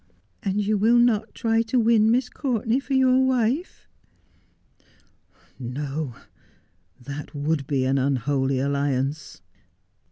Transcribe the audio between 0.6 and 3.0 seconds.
you will not try to win Miss Courtenay for